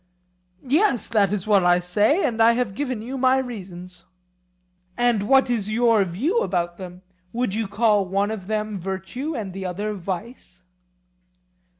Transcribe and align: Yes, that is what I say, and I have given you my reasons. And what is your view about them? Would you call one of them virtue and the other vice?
Yes, 0.67 1.07
that 1.09 1.31
is 1.31 1.45
what 1.45 1.63
I 1.63 1.77
say, 1.79 2.25
and 2.25 2.41
I 2.41 2.53
have 2.53 2.73
given 2.73 3.03
you 3.03 3.19
my 3.19 3.37
reasons. 3.37 4.07
And 4.97 5.21
what 5.21 5.47
is 5.47 5.69
your 5.69 6.03
view 6.05 6.39
about 6.41 6.77
them? 6.77 7.03
Would 7.33 7.53
you 7.53 7.67
call 7.67 8.05
one 8.07 8.31
of 8.31 8.47
them 8.47 8.79
virtue 8.79 9.35
and 9.35 9.53
the 9.53 9.67
other 9.67 9.93
vice? 9.93 10.63